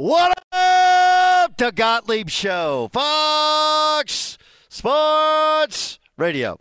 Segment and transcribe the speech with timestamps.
[0.00, 4.38] What up, Doug Gottlieb Show, Fox
[4.70, 6.58] Sports Radio.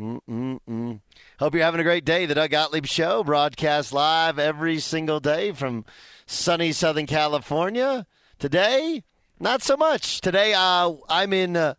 [0.00, 1.00] Mm-mm-mm.
[1.38, 2.26] Hope you're having a great day.
[2.26, 5.84] The Doug Gottlieb Show broadcast live every single day from
[6.26, 8.04] sunny Southern California.
[8.40, 9.04] Today,
[9.38, 10.20] not so much.
[10.20, 11.74] Today, uh, I'm in uh,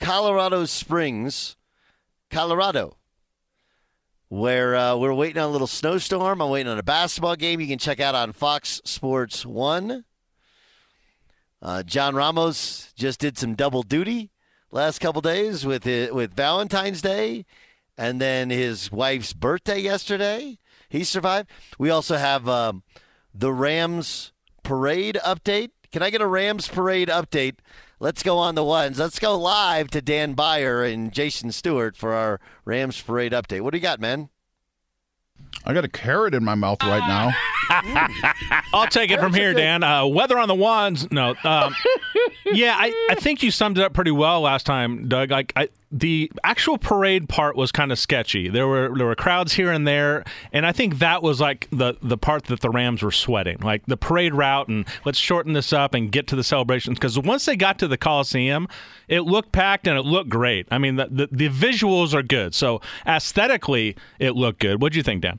[0.00, 1.56] Colorado Springs,
[2.32, 2.96] Colorado,
[4.26, 6.42] where uh, we're waiting on a little snowstorm.
[6.42, 10.04] I'm waiting on a basketball game you can check out on Fox Sports 1.
[11.60, 14.30] Uh, John Ramos just did some double duty
[14.70, 17.44] last couple days with it, with Valentine's Day
[17.96, 20.58] and then his wife's birthday yesterday.
[20.88, 21.50] He survived.
[21.78, 22.84] We also have um,
[23.34, 24.32] the Rams
[24.62, 25.70] parade update.
[25.90, 27.56] Can I get a Rams parade update?
[27.98, 28.98] Let's go on the ones.
[29.00, 33.62] Let's go live to Dan Beyer and Jason Stewart for our Rams parade update.
[33.62, 34.28] What do you got, man?
[35.64, 37.32] I got a carrot in my mouth right now.
[38.72, 39.82] I'll take it from here, Dan.
[39.82, 41.10] Uh, weather on the wands.
[41.10, 41.34] No.
[41.44, 41.74] Um,
[42.46, 45.30] yeah, I, I think you summed it up pretty well last time, Doug.
[45.30, 48.48] Like I, the actual parade part was kind of sketchy.
[48.48, 51.94] There were there were crowds here and there, and I think that was like the
[52.02, 55.72] the part that the Rams were sweating, like the parade route, and let's shorten this
[55.72, 56.98] up and get to the celebrations.
[56.98, 58.68] Because once they got to the Coliseum,
[59.08, 60.66] it looked packed and it looked great.
[60.70, 64.82] I mean, the the, the visuals are good, so aesthetically it looked good.
[64.82, 65.38] What do you think, Dan?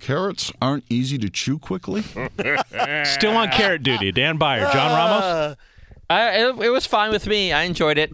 [0.00, 2.02] Carrots aren't easy to chew quickly.
[3.04, 5.22] Still on carrot duty, Dan Beyer, John Ramos.
[5.22, 5.54] Uh,
[6.12, 7.52] I, it, it was fine with me.
[7.52, 8.12] I enjoyed it.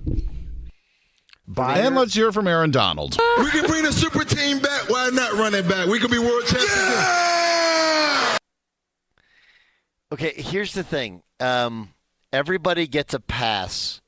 [1.47, 1.79] Bye.
[1.79, 3.17] And let's hear from Aaron Donald.
[3.39, 4.89] We can bring the super team back.
[4.89, 5.89] Why not run it back?
[5.89, 6.71] We could be world champions.
[6.73, 8.37] Yeah!
[10.13, 11.23] Okay, here's the thing.
[11.41, 11.95] Um,
[12.33, 14.01] everybody gets a pass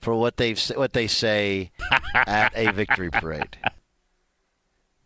[0.00, 1.70] for what they what they say
[2.14, 3.56] at a victory parade.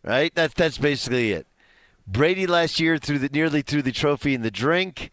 [0.04, 0.32] Right?
[0.34, 1.46] That's that's basically it.
[2.06, 5.10] Brady last year threw the nearly threw the trophy in the drink.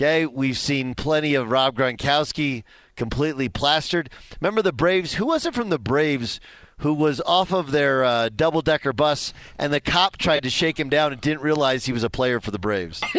[0.00, 2.62] Okay, we've seen plenty of Rob Gronkowski
[2.96, 4.08] completely plastered.
[4.40, 5.14] Remember the Braves?
[5.14, 6.40] Who was it from the Braves
[6.78, 10.80] who was off of their uh, double decker bus and the cop tried to shake
[10.80, 13.02] him down and didn't realize he was a player for the Braves?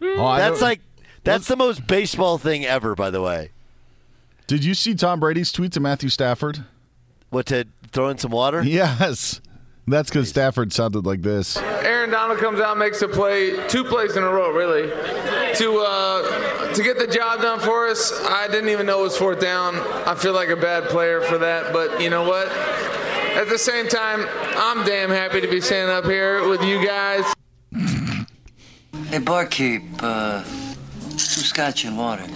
[0.00, 0.80] Oh, That's like
[1.24, 3.50] that's the most baseball thing ever, by the way.
[4.46, 6.64] Did you see Tom Brady's tweet to Matthew Stafford?
[7.30, 8.62] What to throw in some water?
[8.62, 9.40] Yes.
[9.88, 11.56] That's because Stafford sounded like this.
[11.56, 14.88] Aaron Donald comes out, makes a play, two plays in a row, really,
[15.58, 18.12] to uh, to get the job done for us.
[18.24, 19.76] I didn't even know it was fourth down.
[20.06, 22.48] I feel like a bad player for that, but you know what?
[22.48, 27.24] At the same time, I'm damn happy to be standing up here with you guys.
[29.08, 32.26] Hey, barkeep, uh, two scotch and water.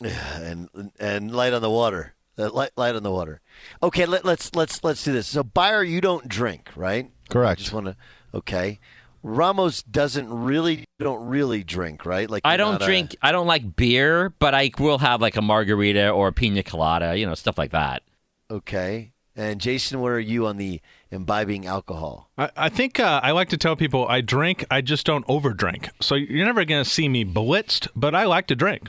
[0.00, 0.68] and
[0.98, 2.14] and light on the water.
[2.38, 3.40] Uh, light, light on the water.
[3.82, 5.26] Okay, let, let's let's let's do this.
[5.26, 7.10] So, Beyer, you don't drink, right?
[7.30, 7.52] Correct.
[7.52, 7.96] I just want to.
[8.34, 8.78] Okay.
[9.26, 12.30] Ramos doesn't really don't really drink, right?
[12.30, 13.16] Like I don't drink.
[13.20, 17.16] I don't like beer, but I will have like a margarita or a pina colada,
[17.18, 18.02] you know, stuff like that.
[18.50, 19.12] okay.
[19.38, 22.30] And Jason, where are you on the imbibing alcohol?
[22.38, 25.90] I, I think uh, I like to tell people I drink, I just don't overdrink.
[26.00, 28.88] So you're never going to see me blitzed, but I like to drink.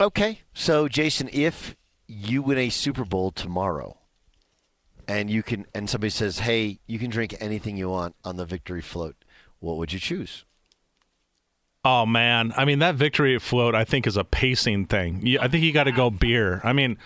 [0.00, 0.42] Okay.
[0.52, 1.74] So, Jason, if
[2.06, 3.98] you win a Super Bowl tomorrow,
[5.08, 8.44] and you can, and somebody says, "Hey, you can drink anything you want on the
[8.46, 9.16] victory float,"
[9.64, 10.44] what would you choose?
[11.84, 15.36] Oh man, I mean that victory float I think is a pacing thing.
[15.40, 16.60] I think you got to go beer.
[16.64, 16.96] I mean,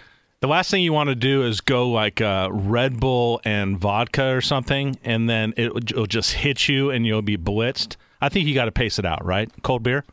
[0.40, 4.34] the last thing you want to do is go like uh, Red Bull and vodka
[4.34, 7.96] or something, and then it, will just hit you and you'll be blitzed.
[8.20, 9.50] I think you got to pace it out, right?
[9.62, 10.04] Cold beer.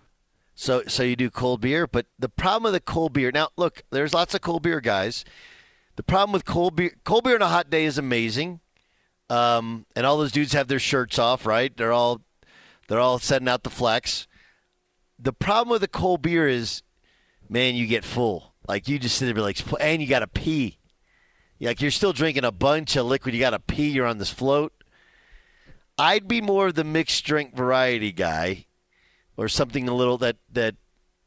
[0.55, 3.31] So, so you do cold beer, but the problem with the cold beer.
[3.31, 5.25] Now, look, there's lots of cold beer guys.
[5.95, 8.61] The problem with cold beer, cold beer on a hot day is amazing,
[9.29, 11.75] um, and all those dudes have their shirts off, right?
[11.75, 12.21] They're all,
[12.87, 14.27] they're all setting out the flex.
[15.17, 16.81] The problem with the cold beer is,
[17.49, 18.53] man, you get full.
[18.67, 20.79] Like you just sit there, like, and you got to pee.
[21.59, 23.33] Like you're still drinking a bunch of liquid.
[23.33, 23.89] You got to pee.
[23.89, 24.73] You're on this float.
[25.97, 28.65] I'd be more of the mixed drink variety guy
[29.37, 30.75] or something a little that that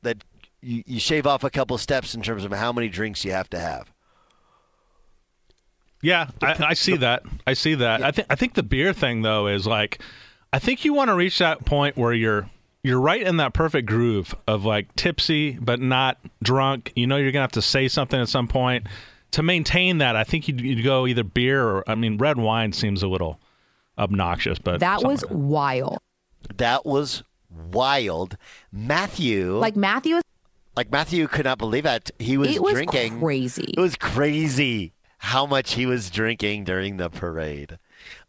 [0.03, 0.25] that
[0.61, 3.49] you, you shave off a couple steps in terms of how many drinks you have
[3.51, 3.91] to have.
[6.03, 7.23] Yeah, I, I see that.
[7.47, 8.03] I see that.
[8.05, 10.01] I think I think the beer thing though is like,
[10.53, 12.49] I think you want to reach that point where you're
[12.83, 16.93] you're right in that perfect groove of like tipsy but not drunk.
[16.97, 18.87] You know you're gonna have to say something at some point.
[19.33, 22.73] To maintain that, I think you'd, you'd go either beer or I mean red wine
[22.73, 23.39] seems a little
[23.99, 25.49] obnoxious, but That was something.
[25.49, 25.99] wild.
[26.57, 28.37] That was wild.
[28.73, 30.21] Matthew, Like Matthew,
[30.77, 32.11] like Matthew could not believe it.
[32.19, 33.21] He was it was drinking.
[33.21, 33.75] crazy.
[33.77, 37.79] It was crazy how much he was drinking during the parade.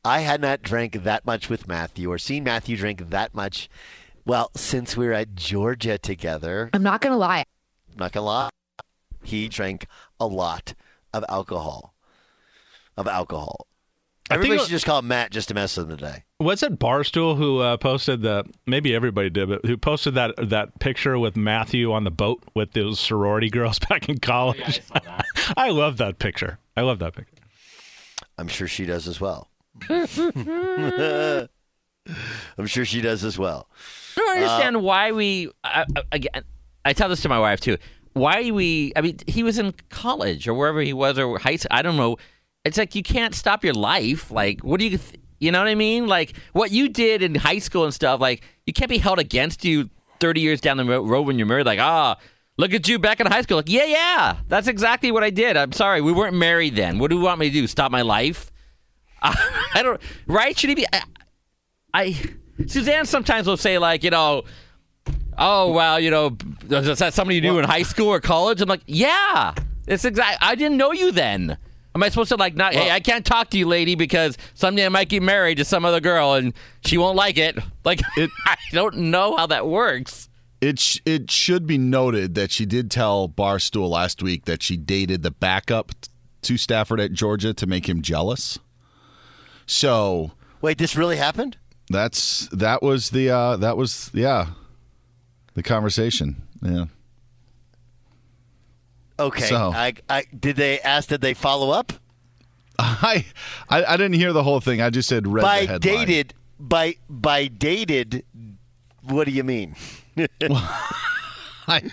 [0.03, 3.69] I had not drank that much with Matthew or seen Matthew drink that much.
[4.25, 7.43] Well, since we were at Georgia together, I'm not gonna lie.
[7.91, 8.49] I'm not gonna lie,
[9.23, 9.87] he drank
[10.19, 10.73] a lot
[11.13, 11.93] of alcohol.
[12.95, 13.65] Of alcohol.
[14.29, 16.23] I think Everybody it- should just call Matt just to mess with him today.
[16.39, 18.45] Was it Barstool who uh, posted the?
[18.67, 22.71] Maybe everybody did, but who posted that that picture with Matthew on the boat with
[22.73, 24.81] those sorority girls back in college?
[25.57, 26.59] I love that picture.
[26.77, 27.33] I love that picture.
[28.37, 29.47] I'm sure she does as well.
[32.57, 33.69] I'm sure she does as well.
[34.17, 35.49] I don't understand why we.
[35.63, 36.43] I, I- again,
[36.85, 37.77] I tell this to my wife too.
[38.13, 38.91] Why we?
[38.95, 41.69] I mean, he was in college or wherever he was or high school.
[41.71, 42.17] I don't know.
[42.65, 44.31] It's like you can't stop your life.
[44.31, 44.97] Like, what do you?
[44.97, 46.07] Th- you know what I mean?
[46.07, 48.19] Like what you did in high school and stuff.
[48.19, 49.89] Like you can't be held against you
[50.19, 51.65] thirty years down the road when you're married.
[51.65, 52.17] Like, ah.
[52.57, 53.55] Look at you back in high school.
[53.55, 55.55] Like, yeah, yeah, that's exactly what I did.
[55.55, 56.99] I'm sorry, we weren't married then.
[56.99, 57.67] What do you want me to do?
[57.67, 58.51] Stop my life?
[59.73, 60.01] I don't.
[60.27, 60.57] Right?
[60.57, 60.85] Should he be?
[60.91, 61.03] I,
[61.93, 62.21] I
[62.67, 64.43] Suzanne sometimes will say like, you know,
[65.37, 66.37] oh well, you know,
[66.69, 68.61] is that something you do in high school or college?
[68.61, 69.53] I'm like, yeah,
[69.87, 70.39] it's exact.
[70.41, 71.57] I didn't know you then.
[71.95, 72.73] Am I supposed to like not?
[72.73, 75.85] hey, I can't talk to you, lady, because someday I might get married to some
[75.85, 76.53] other girl and
[76.85, 77.57] she won't like it.
[77.83, 80.29] Like, It- I don't know how that works.
[80.61, 84.77] It sh- it should be noted that she did tell Barstool last week that she
[84.77, 86.09] dated the backup t-
[86.43, 88.59] to Stafford at Georgia to make him jealous.
[89.69, 90.31] So
[90.61, 91.55] Wait, this really happened?
[91.91, 94.47] that's that was the uh, that was yeah
[95.53, 96.41] the conversation.
[96.61, 96.85] Yeah.
[99.19, 99.45] Okay.
[99.45, 101.09] So- I, I did they ask?
[101.09, 101.93] Did they follow up?
[102.79, 103.25] I,
[103.69, 104.81] I I didn't hear the whole thing.
[104.81, 108.25] I just said read by dated by by dated.
[109.03, 109.75] What do you mean?
[111.67, 111.91] I,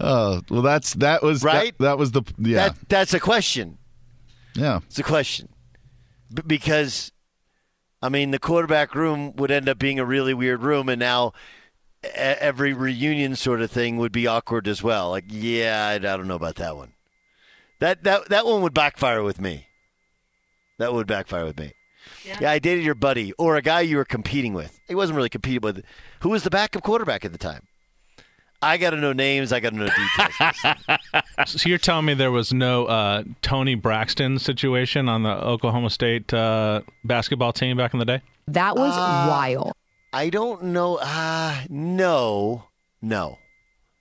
[0.00, 1.78] oh well, that's that was that- Right?
[1.78, 3.78] That, was the yeah That that's a question.
[4.54, 4.80] yeah.
[4.88, 5.48] It's a question
[6.32, 7.12] B- because
[8.02, 11.32] I mean the quarterback room would end up being a really weird room, and now
[12.04, 15.10] e- every reunion sort of thing would be awkward as well.
[15.10, 16.92] Like, yeah, I, I don't know about that one.
[17.80, 19.66] That that that one would backfire with me.
[20.78, 21.72] That would backfire with me.
[22.24, 22.50] Yeah.
[22.50, 24.78] I dated your buddy or a guy you were competing with.
[24.86, 25.82] He wasn't really competing with.
[26.20, 27.66] Who was the backup quarterback at the time?
[28.66, 29.52] I got to know names.
[29.52, 30.76] I got to know details.
[31.46, 36.32] So you're telling me there was no uh, Toni Braxton situation on the Oklahoma State
[36.34, 38.22] uh, basketball team back in the day?
[38.48, 39.72] That was wild.
[40.12, 40.96] I don't know.
[40.96, 42.64] Uh, no,
[43.02, 43.38] no,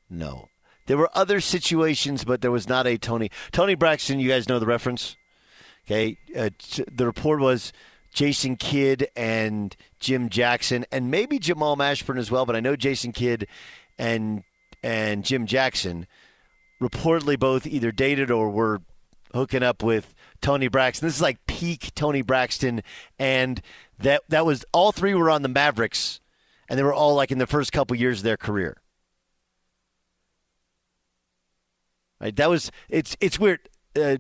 [0.10, 0.48] no.
[0.88, 3.30] There were other situations, but there was not a Toni.
[3.52, 5.18] Toni Braxton, you guys know the reference?
[5.86, 6.18] Okay.
[6.36, 6.50] Uh,
[6.92, 7.74] the report was
[8.14, 13.12] Jason Kidd and Jim Jackson, and maybe Jamal Mashburn as well, but I know Jason
[13.12, 13.46] Kidd
[13.98, 14.44] and
[14.86, 16.06] and Jim Jackson
[16.80, 18.84] reportedly both either dated or were
[19.34, 21.08] hooking up with Toni Braxton.
[21.08, 22.84] This is like peak Toni Braxton,
[23.18, 23.62] and
[23.98, 26.20] that that was all three were on the Mavericks,
[26.70, 28.78] and they were all like in the first couple years of their career.
[32.22, 33.68] Right, that was it's it's weird.
[34.00, 34.18] Uh,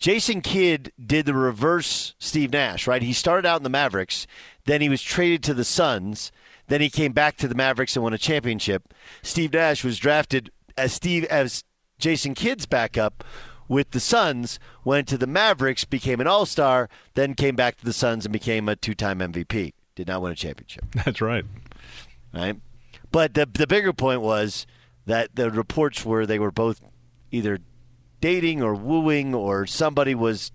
[0.00, 3.02] Jason Kidd did the reverse Steve Nash, right?
[3.02, 4.26] He started out in the Mavericks,
[4.64, 6.30] then he was traded to the Suns,
[6.68, 8.94] then he came back to the Mavericks and won a championship.
[9.22, 11.64] Steve Nash was drafted as Steve as
[11.98, 13.24] Jason Kidd's backup
[13.68, 17.92] with the Suns, went to the Mavericks, became an All-Star, then came back to the
[17.92, 19.74] Suns and became a two-time MVP.
[19.94, 21.44] Did not win a championship That's right.
[22.32, 22.56] right?
[23.10, 24.66] But the the bigger point was
[25.06, 26.80] that the reports were they were both
[27.30, 27.58] either
[28.20, 30.52] dating or wooing or somebody was,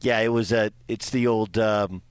[0.00, 2.02] yeah, it was a it's the old um,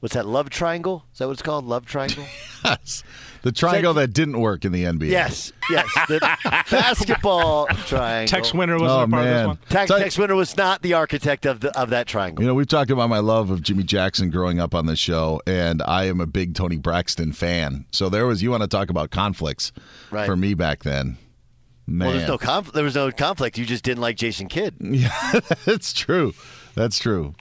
[0.00, 1.04] what's that love triangle?
[1.12, 1.64] Is that what it's called?
[1.64, 2.24] Love triangle?
[2.64, 3.04] Yes.
[3.42, 5.08] The triangle that didn't work in the NBA.
[5.08, 6.18] yes, yes, the
[6.70, 8.26] basketball triangle.
[8.26, 9.58] Tex Winter wasn't Oh a part of this one.
[9.68, 12.42] Tex, Tell- Tex Winter was not the architect of the of that triangle.
[12.42, 15.40] You know, we've talked about my love of Jimmy Jackson growing up on this show,
[15.46, 17.86] and I am a big Toni Braxton fan.
[17.92, 19.70] So there was you want to talk about conflicts
[20.10, 20.26] Right.
[20.26, 21.16] for me back then.
[21.86, 23.58] Man, Well, there's no conf- there was no conflict.
[23.58, 26.34] You just didn't like Jason Kidd, Yeah, that's true.
[26.74, 27.34] That's true.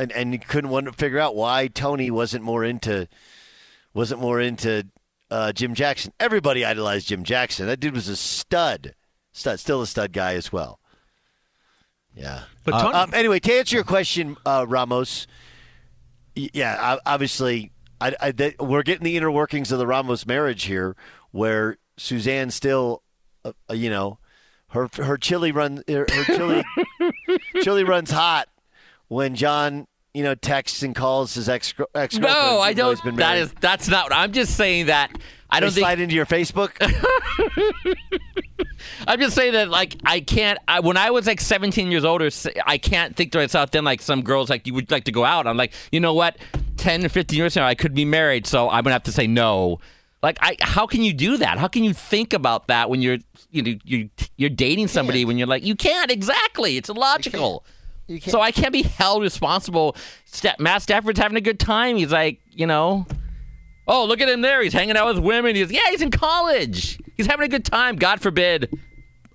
[0.00, 3.06] And and you couldn't to figure out why Toni wasn't more into
[3.92, 4.86] wasn't more into
[5.30, 6.12] uh, Jim Jackson.
[6.18, 7.66] Everybody idolized Jim Jackson.
[7.66, 8.94] That dude was a stud,
[9.32, 10.80] stud, still a stud guy as well.
[12.14, 12.44] Yeah.
[12.64, 15.26] But Toni, Um, anyway, to answer your question, uh, Ramos,
[16.34, 20.96] yeah, obviously, I, I that we're getting the inner workings of the Ramos marriage here,
[21.30, 23.02] where Suzanne still,
[23.44, 24.18] uh, uh, you know,
[24.68, 26.64] her her chili run her, her chili
[27.62, 28.48] chili runs hot
[29.08, 33.02] when John you know texts and calls his ex ex No, I don't.
[33.04, 33.40] Been That married.
[33.42, 34.12] is that's not.
[34.12, 35.10] I'm just saying that.
[35.52, 35.82] I don't think.
[35.84, 36.70] slide into your Facebook.
[39.06, 40.58] I'm just saying that, like, I can't.
[40.68, 42.30] I, when I was like 17 years older,
[42.66, 45.24] I can't think to myself then, like, some girls, like, you would like to go
[45.24, 45.46] out.
[45.46, 46.38] I'm like, you know what?
[46.76, 49.12] 10 or 15 years from now, I could be married, so I'm gonna have to
[49.12, 49.80] say no.
[50.22, 51.58] Like, I, how can you do that?
[51.58, 53.18] How can you think about that when you're,
[53.50, 56.76] you know, you're, you're dating somebody when you're like, you can't exactly.
[56.76, 57.64] It's illogical.
[58.10, 58.32] You can't.
[58.32, 59.94] So I can't be held responsible.
[60.24, 61.96] Sta- Matt Stafford's having a good time.
[61.96, 63.06] He's like, you know,
[63.86, 64.60] oh, look at him there.
[64.62, 65.54] He's hanging out with women.
[65.54, 66.98] He's yeah, he's in college.
[67.16, 67.94] He's having a good time.
[67.96, 68.76] God forbid.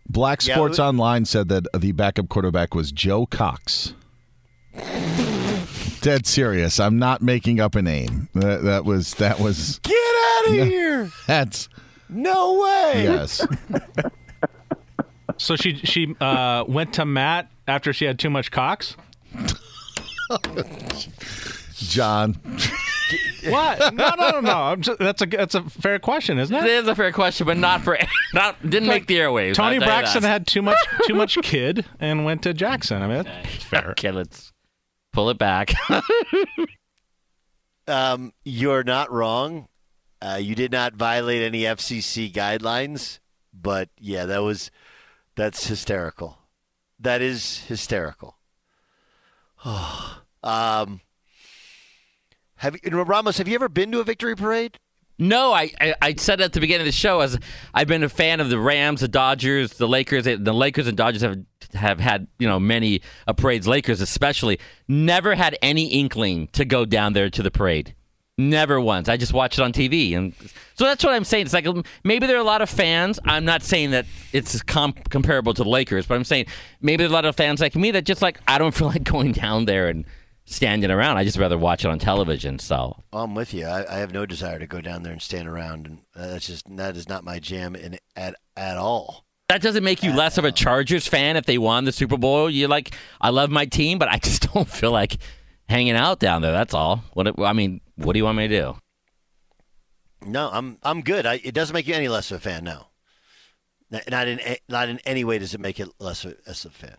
[0.09, 3.93] Black Yeah, Sports it- Online said that the backup quarterback was Joe Cox.
[6.01, 6.79] Dead serious.
[6.79, 8.27] I'm not making up a name.
[8.35, 10.65] That, that was that was Get out of Yeah.
[10.65, 11.11] here!
[11.27, 11.69] that's
[12.09, 13.03] No way!
[13.03, 13.45] yes.
[15.37, 18.95] So she she uh, went to Matt after she had too much cocks.
[21.75, 22.35] John.
[23.47, 23.93] What?
[23.93, 24.51] No, no, no, no.
[24.57, 26.69] I'm just, that's a that's a fair question, isn't It it?
[26.71, 27.97] is a fair question, but not for
[28.33, 29.53] not didn't make the airwaves.
[29.55, 33.03] Toni I'll tell you Braxton had too much too much kid and went to Jackson.
[33.03, 33.89] I mean, that's fair.
[33.91, 34.51] Okay, let's
[35.13, 35.73] pull it back.
[37.87, 39.67] Um, you're not wrong.
[40.19, 43.19] Uh, you did not violate any FCC guidelines,
[43.53, 44.71] but yeah, that was
[45.35, 46.39] that's hysterical.
[46.99, 48.37] That is hysterical.
[49.63, 51.01] um,
[52.57, 53.37] have you, Ramos?
[53.37, 54.79] Have you ever been to a victory parade?
[55.17, 57.39] No, I, I I said at the beginning of the show as
[57.73, 60.25] I've been a fan of the Rams, the Dodgers, the Lakers.
[60.25, 61.37] The Lakers and Dodgers have
[61.73, 63.01] have had you know many
[63.37, 63.67] parades.
[63.67, 67.94] Lakers especially never had any inkling to go down there to the parade.
[68.37, 69.07] Never once.
[69.07, 70.33] I just watch it on TV, and
[70.73, 71.45] so that's what I'm saying.
[71.45, 71.65] It's like
[72.03, 73.17] maybe there are a lot of fans.
[73.23, 76.47] I'm not saying that it's com- comparable to the Lakers, but I'm saying
[76.81, 78.87] maybe there are a lot of fans like me that just like I don't feel
[78.87, 80.03] like going down there and
[80.43, 81.15] standing around.
[81.15, 82.59] I just rather watch it on television.
[82.59, 83.65] So oh, I'm with you.
[83.65, 86.65] I, I have no desire to go down there and stand around, and that's just
[86.75, 89.25] that is not my jam in at at all.
[89.47, 92.49] That doesn't make you less of a Chargers fan if they won the Super Bowl.
[92.49, 95.19] You're like, I love my team, but I just don't feel like
[95.67, 96.51] hanging out down there.
[96.51, 97.03] That's all.
[97.13, 98.75] What I mean, what do you want me to do?
[100.25, 101.25] No, I'm I'm good.
[101.25, 102.63] I, it doesn't make you any less of a fan.
[102.63, 102.87] No,
[103.91, 106.71] N- not in not in any way does it make it less of, less of
[106.71, 106.97] a fan.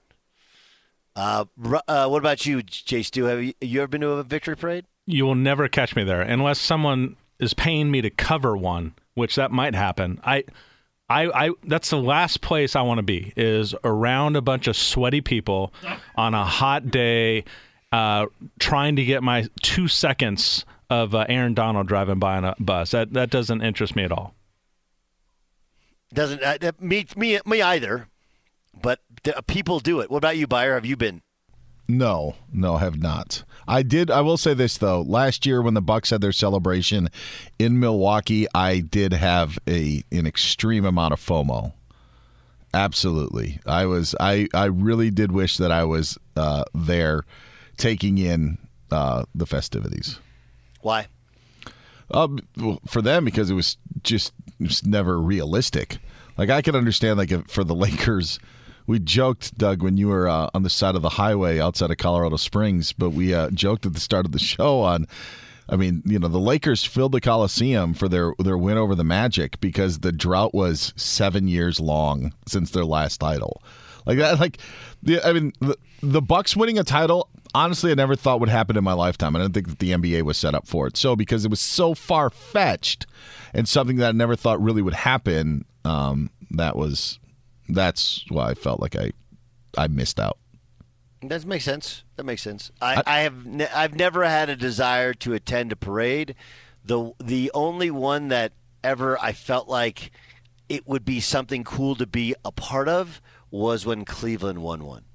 [1.17, 1.45] Uh,
[1.89, 3.25] uh, what about you, Jay Stu?
[3.25, 4.85] Have you, you ever been to a victory parade?
[5.07, 9.37] You will never catch me there unless someone is paying me to cover one, which
[9.37, 10.21] that might happen.
[10.25, 10.45] I,
[11.09, 14.77] I, I that's the last place I want to be is around a bunch of
[14.77, 15.73] sweaty people
[16.17, 17.45] on a hot day,
[17.97, 18.26] uh,
[18.59, 22.91] trying to get my two seconds of uh, Aaron Donald driving by on a bus.
[22.91, 24.35] That that doesn't interest me at all.
[26.12, 28.09] Doesn't uh, uh, me me me either,
[28.83, 30.11] but the, people do it.
[30.11, 30.75] What about you, Beyer?
[30.75, 31.23] Have you been?
[31.88, 33.45] No, no, I have not.
[33.67, 34.11] I did.
[34.11, 35.00] I will say this though.
[35.00, 37.09] Last year, when the Bucks had their celebration
[37.59, 41.73] in Milwaukee, I did have a an extreme amount of FOMO.
[42.75, 44.15] Absolutely, I was.
[44.21, 47.25] I I really did wish that I was uh, there,
[47.76, 48.59] taking in
[48.90, 50.18] uh, the festivities.
[50.80, 51.06] Why?
[52.11, 55.99] Um, well, for them because it was just it was never realistic.
[56.38, 58.38] Like I can understand, like if, for the Lakers,
[58.87, 61.97] we joked, Doug, when you were uh, on the side of the highway outside of
[61.97, 65.06] Colorado Springs, but we uh, joked at the start of the show on.
[65.68, 69.02] I mean, you know, the Lakers filled the Coliseum for their their win over the
[69.02, 73.61] Magic because the drought was seven years long since their last title.
[74.06, 74.59] Like that, like
[75.02, 77.28] the, I mean, the, the Bucks winning a title.
[77.57, 79.35] Honestly, I never thought would happen in my lifetime.
[79.35, 80.95] I didn't think that the NBA was set up for it.
[80.99, 83.07] So because it was so far fetched
[83.55, 87.19] and something that I never thought really would happen, um, that was
[87.67, 89.13] that's why I felt like I
[89.79, 90.37] I missed out.
[91.23, 92.05] That makes sense.
[92.17, 92.71] That makes sense.
[92.83, 96.35] I, I have ne- I've never had a desire to attend a parade.
[96.85, 98.53] The the only one that
[98.85, 100.11] ever I felt like
[100.69, 105.06] it would be something cool to be a part of was when Cleveland won one.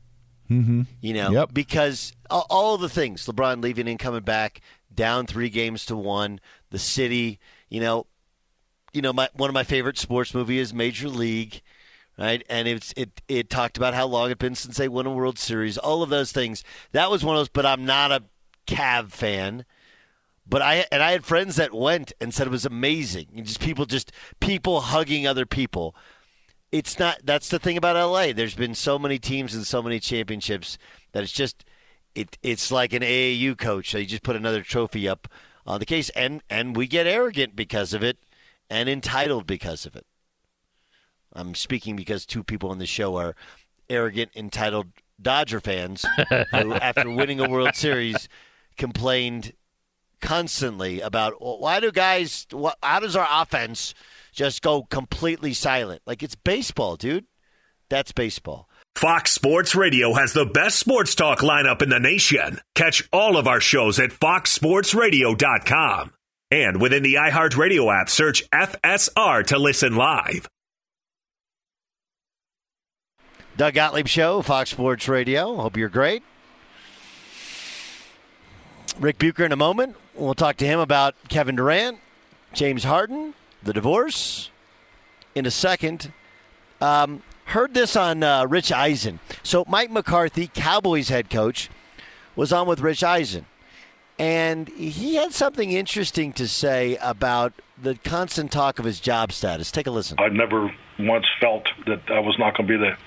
[0.51, 0.81] Mm-hmm.
[0.99, 1.53] You know, Yep.
[1.53, 4.61] because all, the things LeBron leaving and coming back,
[4.93, 6.39] down three games to one,
[6.71, 7.39] the city.
[7.69, 8.05] You know,
[8.93, 11.61] you know, my one of my favorite sports movie is Major League,
[12.17, 12.43] right?
[12.49, 15.39] And it's it it talked about how long it'd been since they won a World
[15.39, 15.77] Series.
[15.77, 16.63] All of those things.
[16.91, 17.49] That was one of those.
[17.49, 18.23] But I'm not a
[18.67, 19.65] Cav fan.
[20.45, 23.27] But I and I had friends that went and said it was amazing.
[23.35, 25.95] And just people just people hugging other people.
[26.71, 27.19] It's not.
[27.23, 28.31] That's the thing about LA.
[28.33, 30.77] There's been so many teams and so many championships
[31.11, 31.65] that it's just
[32.15, 32.37] it.
[32.41, 33.91] It's like an AAU coach.
[33.91, 35.27] They just put another trophy up
[35.65, 38.17] on the case, and and we get arrogant because of it,
[38.69, 40.05] and entitled because of it.
[41.33, 43.35] I'm speaking because two people on the show are
[43.89, 44.87] arrogant, entitled
[45.21, 46.05] Dodger fans
[46.51, 48.29] who, after winning a World Series,
[48.77, 49.53] complained
[50.21, 53.93] constantly about "Well, why do guys, wh- how does our offense
[54.31, 56.01] just go completely silent?
[56.05, 57.25] Like it's baseball, dude.
[57.89, 58.69] That's baseball.
[58.95, 62.59] Fox Sports Radio has the best sports talk lineup in the nation.
[62.75, 66.13] Catch all of our shows at foxsportsradio.com.
[66.51, 70.47] And within the iHeartRadio app, search FSR to listen live.
[73.57, 75.55] Doug Gottlieb Show, Fox Sports Radio.
[75.55, 76.23] Hope you're great.
[78.99, 79.95] Ric Bucher in a moment.
[80.13, 81.99] We'll talk to him about Kevin Durant,
[82.53, 84.49] James Harden, the divorce
[85.35, 86.11] in a second.
[86.79, 89.19] Um, heard this on uh, Rich Eisen.
[89.43, 91.69] So, Mike McCarthy, Cowboys head coach,
[92.35, 93.45] was on with Rich Eisen.
[94.17, 99.71] And he had something interesting to say about the constant talk of his job status.
[99.71, 100.17] Take a listen.
[100.19, 102.97] I never once felt that I was not going to be the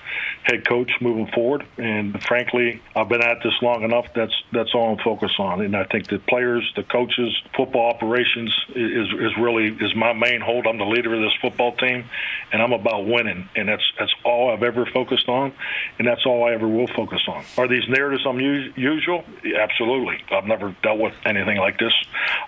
[0.43, 1.65] head coach moving forward.
[1.77, 4.07] And frankly, I've been at this long enough.
[4.15, 5.61] That's that's all I'm focused on.
[5.61, 10.41] And I think the players, the coaches, football operations is is really is my main
[10.41, 10.67] hold.
[10.67, 12.05] I'm the leader of this football team,
[12.51, 13.49] and I'm about winning.
[13.55, 15.53] And that's that's all I've ever focused on,
[15.97, 17.43] and that's all I ever will focus on.
[17.57, 19.23] Are these narratives unusual?
[19.57, 20.23] Absolutely.
[20.31, 21.93] I've never dealt with anything like this.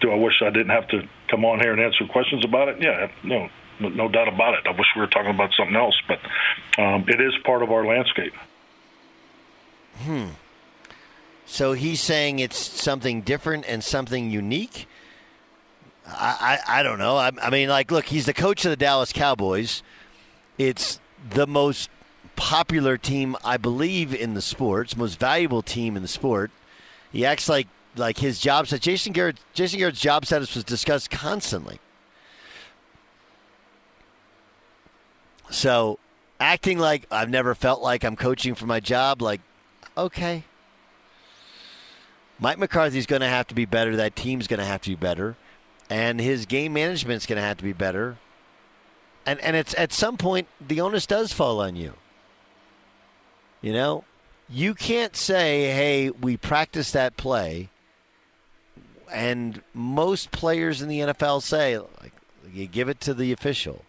[0.01, 2.81] Do I wish I didn't have to come on here and answer questions about it?
[2.81, 4.67] Yeah, no, no doubt about it.
[4.67, 6.19] I wish we were talking about something else, but
[6.81, 8.33] um, it is part of our landscape.
[10.03, 10.27] Hmm.
[11.45, 14.87] So he's saying it's something different and something unique.
[16.05, 17.17] I, I, I don't know.
[17.17, 19.83] I, I mean, like, look, he's the coach of the Dallas Cowboys.
[20.57, 21.89] It's the most
[22.35, 26.51] popular team, I believe, in the sports, most valuable team in the sport.
[27.11, 28.83] He acts like like his job status.
[28.83, 31.79] Jason Garrett, Jason Garrett's job status was discussed constantly.
[35.49, 35.99] So,
[36.39, 39.41] acting like I've never felt like I'm coaching for my job, like,
[39.97, 40.43] okay.
[42.39, 43.95] Mike McCarthy's going to have to be better.
[43.95, 45.35] That team's going to have to be better,
[45.89, 48.17] and his game management's going to have to be better.
[49.25, 51.93] And and it's at some point the onus does fall on you.
[53.61, 54.03] You know,
[54.47, 57.69] you can't say, "Hey, we practiced that play,"
[59.11, 62.13] and most players in the NFL say, like,
[62.53, 63.83] you give it to the official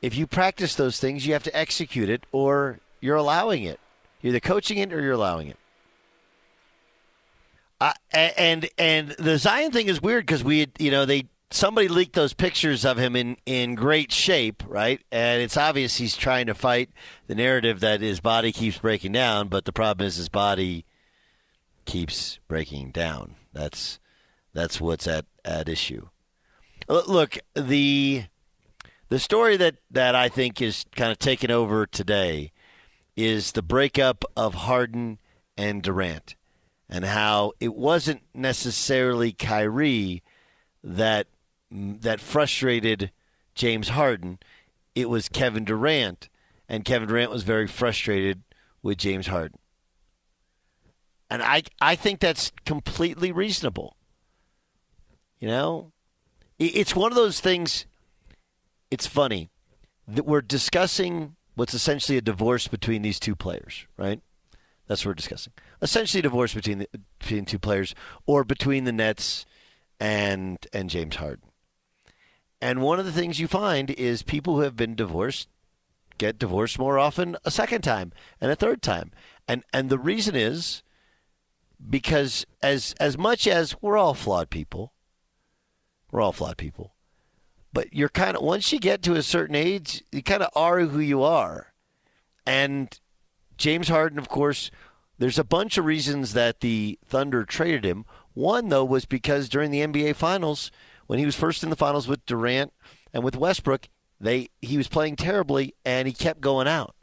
[0.00, 3.80] if you practice those things, you have to execute it or you're allowing it.
[4.20, 5.56] You're either coaching it or you're allowing it.
[7.80, 12.14] Uh, and and the Zion thing is weird because we, you know, they somebody leaked
[12.14, 15.00] those pictures of him in in great shape, right?
[15.12, 16.90] And it's obvious he's trying to fight
[17.28, 20.84] the narrative that his body keeps breaking down, but the problem is his body
[21.84, 23.36] keeps breaking down.
[23.52, 24.00] That's
[24.52, 26.08] that's what's at at issue.
[26.88, 28.24] Look, the
[29.08, 32.52] the story that, that I think is kind of taken over today
[33.16, 35.18] is the breakup of Harden
[35.56, 36.36] and Durant
[36.88, 40.22] and how it wasn't necessarily Kyrie
[40.82, 41.26] that
[41.70, 43.10] that frustrated
[43.54, 44.38] James Harden.
[44.94, 46.28] It was Kevin Durant,
[46.68, 48.42] and Kevin Durant was very frustrated
[48.82, 49.58] with James Harden.
[51.28, 53.96] And I I think that's completely reasonable.
[55.40, 55.92] You know,
[56.58, 57.84] it's one of those things
[58.90, 59.50] it's funny
[60.06, 64.20] that we're discussing what's essentially a divorce between these two players, right?
[64.86, 65.52] That's what we're discussing.
[65.82, 67.94] Essentially, a divorce between the, between two players,
[68.26, 69.44] or between the Nets
[70.00, 71.50] and and James Harden.
[72.60, 75.48] And one of the things you find is people who have been divorced
[76.16, 79.12] get divorced more often a second time and a third time.
[79.46, 80.82] And and the reason is
[81.88, 84.94] because as as much as we're all flawed people,
[86.10, 86.94] we're all flawed people
[87.72, 90.80] but you're kind of once you get to a certain age, you kind of are
[90.80, 91.72] who you are.
[92.46, 92.98] And
[93.56, 94.70] James Harden, of course,
[95.18, 98.04] there's a bunch of reasons that the Thunder traded him.
[98.34, 100.70] One though was because during the NBA Finals,
[101.06, 102.72] when he was first in the finals with Durant
[103.12, 103.88] and with Westbrook,
[104.20, 106.94] they he was playing terribly and he kept going out.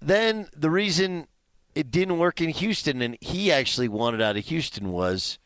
[0.00, 1.26] Then the reason
[1.74, 5.38] it didn't work in Houston and he actually wanted out of Houston was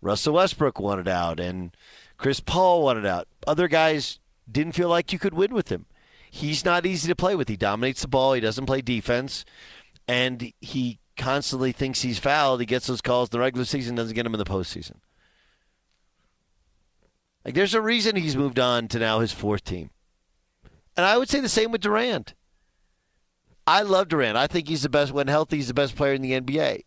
[0.00, 1.76] Russell Westbrook wanted out, and
[2.16, 3.28] Chris Paul wanted out.
[3.46, 4.18] Other guys
[4.50, 5.86] didn't feel like you could win with him.
[6.30, 7.48] He's not easy to play with.
[7.48, 8.34] He dominates the ball.
[8.34, 9.44] He doesn't play defense,
[10.06, 12.60] and he constantly thinks he's fouled.
[12.60, 14.96] He gets those calls in the regular season, doesn't get them in the postseason.
[17.44, 19.90] Like there's a reason he's moved on to now his fourth team.
[20.96, 22.34] And I would say the same with Durant.
[23.66, 24.36] I love Durant.
[24.36, 26.84] I think he's the best when healthy, he's the best player in the NBA.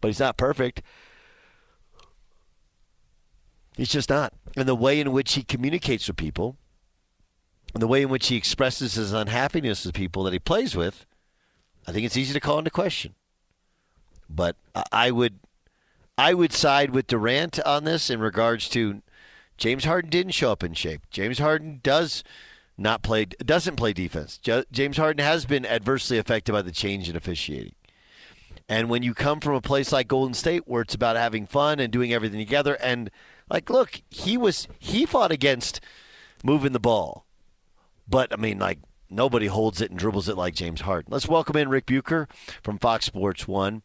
[0.00, 0.82] But he's not perfect.
[3.76, 4.32] He's just not.
[4.56, 6.56] And the way in which he communicates with people,
[7.74, 11.06] and the way in which he expresses his unhappiness with people that he plays with,
[11.86, 13.14] I think it's easy to call into question.
[14.28, 14.56] But
[14.92, 15.40] I- would,
[16.18, 19.02] I would side with Durant on this in regards to
[19.56, 21.02] James Harden didn't show up in shape.
[21.10, 22.22] James Harden does
[22.76, 24.38] not play, doesn't play defense.
[24.70, 27.74] James Harden has been adversely affected by the change in officiating.
[28.68, 31.78] And when you come from a place like Golden State where it's about having fun
[31.78, 33.10] and doing everything together and
[33.52, 35.80] like look, he was he fought against
[36.42, 37.26] moving the ball.
[38.08, 38.78] But I mean like
[39.10, 41.12] nobody holds it and dribbles it like James Harden.
[41.12, 42.26] Let's welcome in Ric Bucher
[42.62, 43.82] from Fox Sports 1.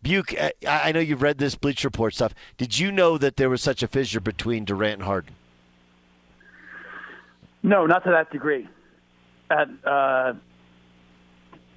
[0.00, 2.34] Buke, I I know you've read this Bleacher Report stuff.
[2.56, 5.34] Did you know that there was such a fissure between Durant and Harden?
[7.62, 8.66] No, not to that degree.
[9.50, 10.34] At, uh,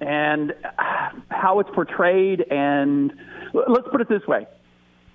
[0.00, 0.54] and
[1.28, 3.12] how it's portrayed, and
[3.52, 4.46] let's put it this way: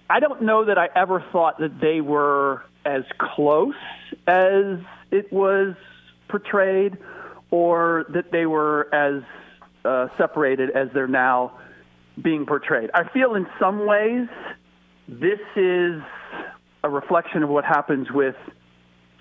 [0.10, 3.76] I don't know that I ever thought that they were as close
[4.28, 4.80] as
[5.12, 5.76] it was
[6.28, 6.98] portrayed,
[7.52, 9.24] or that they were as
[9.86, 11.60] uh, separated as they're now
[12.22, 12.90] being portrayed.
[12.94, 14.28] I feel in some ways
[15.08, 16.02] this is
[16.84, 18.36] a reflection of what happens with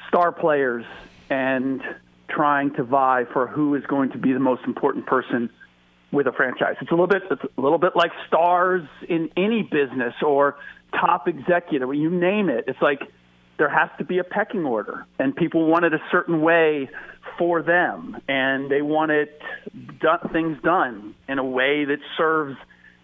[0.09, 0.85] star players
[1.31, 1.83] and
[2.29, 5.51] trying to vie for who is going to be the most important person
[6.11, 6.77] with a franchise.
[6.81, 10.57] It's a little bit it's a little bit like stars in any business or
[10.93, 12.65] top executive, you name it.
[12.67, 13.01] It's like
[13.59, 16.89] there has to be a pecking order and people want it a certain way
[17.37, 19.41] for them and they want it
[20.01, 22.57] done, things done in a way that serves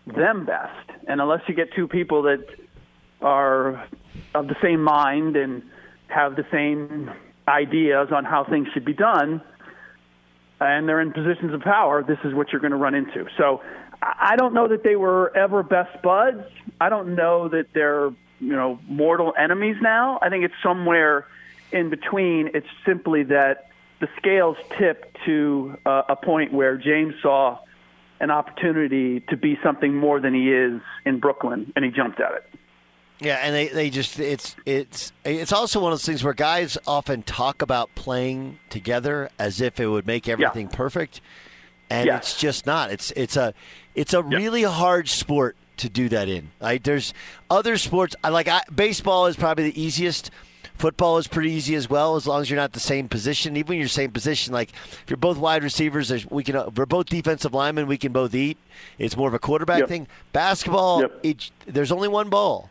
[0.07, 0.91] them best.
[1.07, 2.47] And unless you get two people that
[3.21, 3.87] are
[4.35, 5.63] of the same mind and
[6.09, 7.11] have the same
[7.49, 9.43] ideas on how things should be done,
[10.61, 13.27] and they're in positions of power, this is what you're going to run into.
[13.37, 13.63] So
[14.03, 16.45] I don't know that they were ever best buds.
[16.81, 20.19] I don't know that they're you know mortal enemies now.
[20.21, 21.27] I think it's somewhere
[21.73, 22.51] in between.
[22.55, 27.59] It's simply that the scales tipped to uh, a point where James saw
[28.21, 32.33] an opportunity to be something more than he is in Brooklyn, and he jumped at
[32.33, 32.47] it.
[33.21, 36.77] Yeah, and they, they just it's it's it's also one of those things where guys
[36.87, 41.21] often talk about playing together as if it would make everything perfect,
[41.89, 42.17] and Yeah.
[42.17, 42.91] it's just not.
[42.91, 43.55] It's it's a
[43.95, 46.51] it's a really hard sport to do that in.
[46.61, 46.83] Right?
[46.83, 47.15] There's
[47.49, 48.49] other sports I like.
[48.49, 50.31] I, baseball is probably the easiest.
[50.77, 53.57] Football is pretty easy as well, as long as you're not the same position.
[53.57, 56.57] Even when you're same position, like if you're both wide receivers, we can.
[56.57, 57.87] If we're both defensive linemen.
[57.87, 58.59] We can both eat.
[58.99, 59.89] It's more of a quarterback Yep.
[59.89, 60.09] thing.
[60.33, 62.71] Basketball, each, there's only one ball.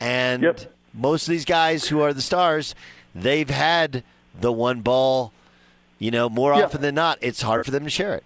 [0.00, 2.74] And most of these guys who are the stars,
[3.14, 4.02] they've had
[4.40, 5.32] the one ball,
[5.98, 6.64] you know, more Yeah.
[6.64, 7.18] often than not.
[7.20, 8.24] It's hard for them to share it.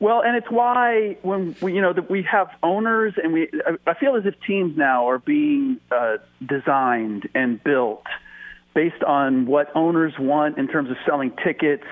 [0.00, 3.48] Well, and it's why when we, you know, that we have owners, and we,
[3.86, 8.02] I feel as if teams now are being uh, designed and built
[8.74, 11.84] based on what owners want in terms of selling tickets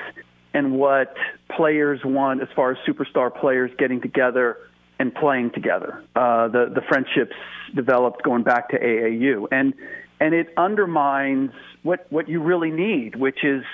[0.52, 1.16] and what
[1.48, 4.58] players want as far as superstar players getting together
[5.02, 6.00] and playing together.
[6.14, 7.34] Uh, the the friendships
[7.74, 9.74] developed going back to AAU, and
[10.20, 11.50] and it undermines
[11.82, 13.64] what what you really need, which is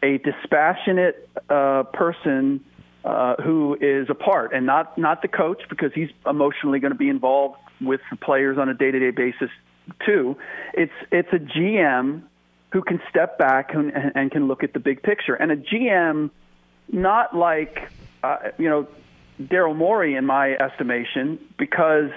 [0.00, 2.64] a dispassionate uh, person
[3.04, 6.98] uh, who is a part, and not not the coach because he's emotionally going to
[6.98, 9.50] be involved with the players on a day to day basis
[10.06, 10.36] too.
[10.72, 12.22] It's it's a GM
[12.72, 16.30] who can step back and, and can look at the big picture, and a GM
[16.92, 17.90] not like
[18.22, 18.86] uh, you know
[19.40, 22.10] Daryl Morey in my estimation because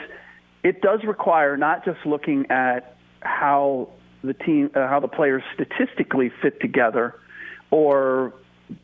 [0.63, 3.89] it does require not just looking at how
[4.23, 7.15] the team uh, how the players statistically fit together
[7.71, 8.33] or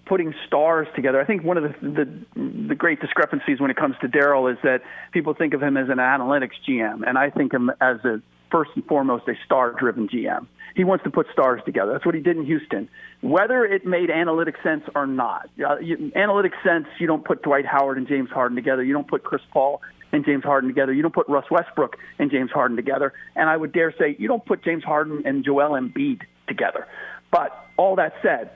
[0.06, 1.20] putting stars together.
[1.22, 4.58] I think one of the, the the great discrepancies when it comes to Daryl is
[4.64, 8.22] that people think of him as an analytics GM, and I think him as a
[8.52, 10.48] first and foremost a star-driven GM.
[10.76, 11.94] He wants to put stars together.
[11.94, 12.90] That's what he did in Houston.
[13.22, 17.66] Whether it made analytic sense or not, uh, you, analytic sense, you don't put Dwight
[17.66, 18.84] Howard and James Harden together.
[18.84, 19.82] You don't put Chris Paul
[20.12, 20.92] and James Harden together.
[20.94, 23.14] You don't put Russ Westbrook and James Harden together.
[23.36, 26.88] And I would dare say you don't put James Harden and Joel Embiid together.
[27.32, 28.52] But all that said,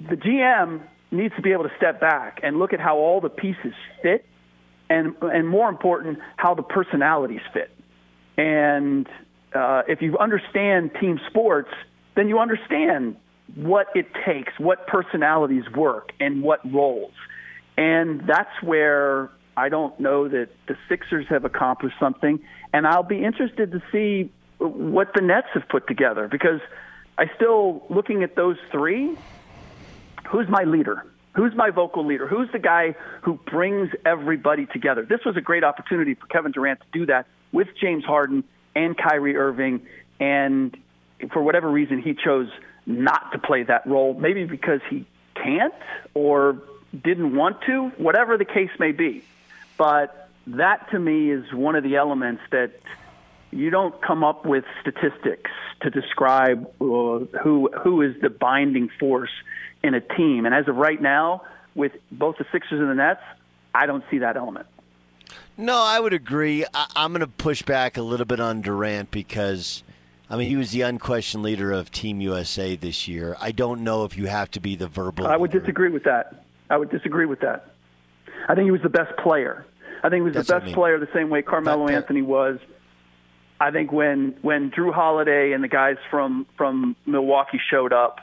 [0.00, 3.28] the GM needs to be able to step back and look at how all the
[3.28, 4.24] pieces fit,
[4.88, 7.70] and and more important, how the personalities fit.
[8.36, 9.08] And
[9.54, 11.70] uh, if you understand team sports,
[12.14, 13.16] then you understand
[13.54, 17.12] what it takes, what personalities work, and what roles.
[17.76, 22.40] And that's where I don't know that the Sixers have accomplished something.
[22.72, 26.60] And I'll be interested to see what the Nets have put together because
[27.18, 29.16] I still, looking at those three,
[30.28, 31.04] who's my leader?
[31.34, 32.26] Who's my vocal leader?
[32.26, 35.06] Who's the guy who brings everybody together?
[35.08, 38.96] This was a great opportunity for Kevin Durant to do that with James Harden and
[38.96, 39.86] Kyrie Irving,
[40.20, 40.76] and
[41.32, 42.48] for whatever reason, he chose
[42.84, 44.14] not to play that role.
[44.14, 45.74] Maybe because he can't
[46.14, 49.24] or didn't want to, whatever the case may be.
[49.76, 52.72] But that to me is one of the elements that
[53.50, 56.84] you don't come up with statistics to describe uh,
[57.42, 59.30] who who is the binding force
[59.82, 60.46] in a team.
[60.46, 61.42] And as of right now,
[61.74, 63.22] with both the Sixers and the Nets,
[63.74, 64.66] I don't see that element.
[65.56, 66.64] No, I would agree.
[66.74, 69.82] I, I'm going to push back a little bit on Durant because,
[70.28, 73.36] I mean, he was the unquestioned leader of Team USA this year.
[73.40, 75.26] I don't know if you have to be the verbal.
[75.26, 75.60] I would leader.
[75.60, 76.44] disagree with that.
[76.68, 77.70] I would disagree with that.
[78.48, 79.64] I think he was the best player.
[80.02, 80.74] I think he was That's the what I best mean.
[80.74, 82.58] player the same way Carmelo That- that- Anthony was.
[83.58, 88.20] I think when when Jrue Holiday and the guys from from Milwaukee showed up,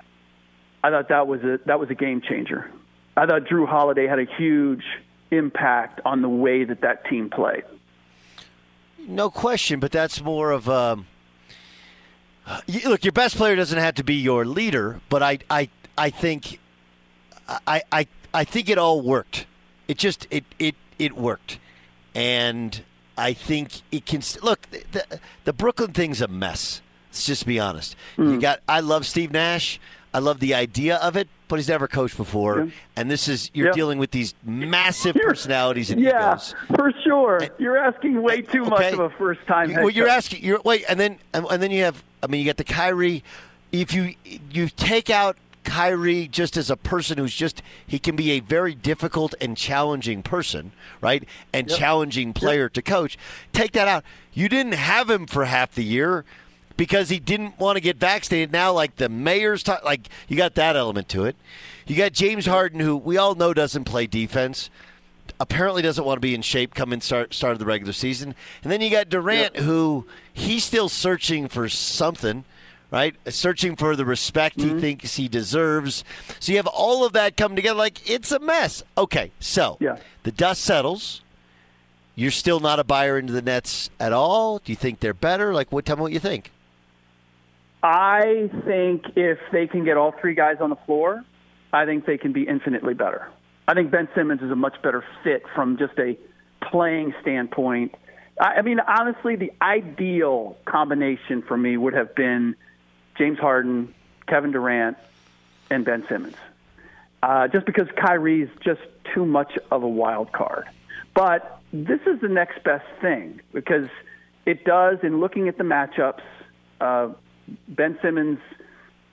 [0.84, 2.70] I thought that was a that was a game changer.
[3.18, 4.84] I thought Jrue Holiday had a huge
[5.38, 7.64] impact on the way that that team played.
[9.08, 11.08] No question, but that's more of um,
[12.48, 12.62] a.
[12.86, 16.60] Look, your best player doesn't have to be your leader, but I, I, I think,
[17.68, 19.46] I, I, I think it all worked.
[19.88, 21.60] It just it it it worked,
[22.16, 22.82] and
[23.18, 26.82] I think it can look the the Brooklyn thing's a mess.
[27.10, 27.96] Let's just be honest.
[28.18, 28.40] You hmm.
[28.40, 29.80] got I love Steve Nash.
[30.14, 33.68] I love the idea of it, but he's never coached before, and this is you're
[33.68, 33.74] Yeah.
[33.74, 36.54] dealing with these massive personalities and Yeah, egos.
[36.76, 37.40] for sure.
[37.58, 39.74] You're asking way too much of a first time.
[39.74, 40.44] Well, you're asking.
[40.44, 42.04] You're wait, and then and, and then you have.
[42.22, 43.24] I mean, you got the Kyrie.
[43.72, 44.14] If you
[44.52, 48.76] you take out Kyrie just as a person who's just he can be a very
[48.76, 51.24] difficult and challenging person, right?
[51.54, 53.18] And challenging player to coach.
[53.52, 54.04] Take that out.
[54.34, 56.26] You didn't have him for half the year
[56.78, 58.52] because he didn't want to get vaccinated.
[58.52, 61.36] Now, like the mayor's talk, like you got that element to it.
[61.86, 64.70] You got James Harden, who we all know doesn't play defense
[65.40, 68.36] apparently doesn't want to be in shape coming start start of the regular season.
[68.64, 72.44] And then you got Durant who he's still searching for something,
[72.92, 73.16] right?
[73.28, 74.80] Searching for the respect he mm-hmm.
[74.80, 76.04] thinks he deserves.
[76.40, 78.84] So you have all of that come together like it's a mess.
[78.98, 79.98] Okay, so Yeah.
[80.24, 81.22] the dust settles.
[82.16, 84.60] You're still not a buyer into the Nets at all.
[84.60, 85.52] Do you think they're better?
[85.52, 85.84] Like, what?
[85.84, 86.52] Tell me what you think.
[87.84, 91.24] I think if they can get all three guys on the floor,
[91.74, 93.30] I think they can be infinitely better.
[93.68, 96.18] I think Ben Simmons is a much better fit from just a
[96.62, 97.94] playing standpoint.
[98.40, 102.56] I mean, honestly, the ideal combination for me would have been
[103.18, 103.94] James Harden,
[104.28, 104.98] Kevin Durant,
[105.70, 106.36] and Ben Simmons.
[107.22, 108.82] Uh, just because Kyrie's just
[109.14, 110.68] too much of a wild card.
[111.14, 113.88] But this is the next best thing because
[114.46, 116.22] it does, in looking at the matchups,
[116.82, 117.10] uh,
[117.68, 118.40] Ben Simmons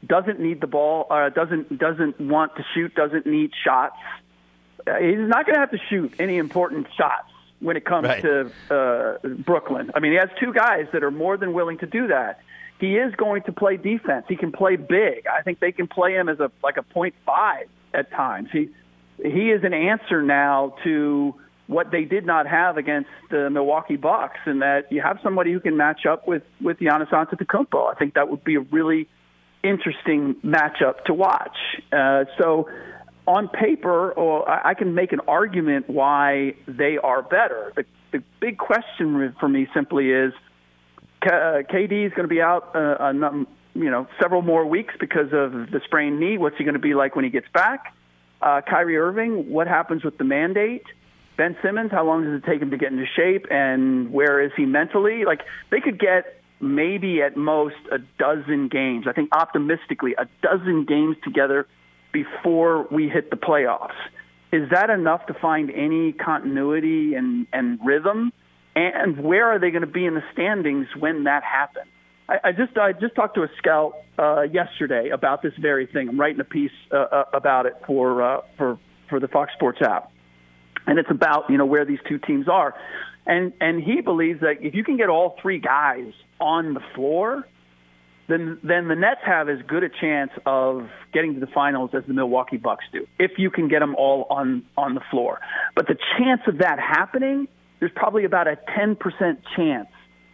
[0.07, 3.97] doesn't need the ball, uh, doesn't doesn't want to shoot, doesn't need shots.
[4.87, 7.29] Uh, he's not going to have to shoot any important shots
[7.61, 8.23] when it comes Right.
[8.23, 9.91] to uh, Brooklyn.
[9.95, 12.41] I mean, he has two guys that are more than willing to do that.
[12.79, 14.25] He is going to play defense.
[14.27, 15.27] He can play big.
[15.27, 18.49] I think they can play him as a like a point five at times.
[18.53, 18.71] He
[19.23, 21.35] he is an answer now to
[21.71, 25.61] what they did not have against the Milwaukee Bucks, and that you have somebody who
[25.61, 27.91] can match up with with Giannis Antetokounmpo.
[27.91, 29.09] I think that would be a really
[29.63, 31.57] interesting matchup to watch.
[31.93, 32.69] Uh, so,
[33.27, 37.73] on paper, or I can make an argument why they are better.
[37.77, 40.33] The, the big question for me simply is,
[41.23, 44.95] uh, KD is going to be out, uh, a num- you know, several more weeks
[44.99, 46.37] because of the sprained knee.
[46.37, 47.95] What's he going to be like when he gets back?
[48.43, 50.85] Uh, Kyrie Irving, what happens with the mandate?
[51.37, 54.53] Ben Simmons, how long does it take him to get into shape, and where is
[54.57, 55.25] he mentally?
[55.25, 55.41] Like
[55.71, 59.07] they could get maybe at most a dozen games.
[59.09, 61.67] I think optimistically a dozen games together
[62.13, 63.97] before we hit the playoffs.
[64.53, 68.33] Is that enough to find any continuity and, and rhythm?
[68.75, 71.87] And where are they going to be in the standings when that happens?
[72.29, 76.09] I, I just I just talked to a scout uh, yesterday about this very thing.
[76.09, 79.81] I'm writing a piece uh, uh, about it for uh, for for the Fox Sports
[79.83, 80.13] app,
[80.91, 82.75] and it's about you know where these two teams are,
[83.25, 87.47] and and he believes that if you can get all three guys on the floor,
[88.29, 92.03] then then the Nets have as good a chance of getting to the finals as
[92.09, 95.41] the Milwaukee Bucks do if you can get them all on on the floor.
[95.77, 97.47] But the chance of that happening,
[97.79, 98.97] there's probably about a 10%
[99.55, 99.89] chance